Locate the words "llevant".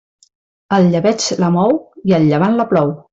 2.33-2.57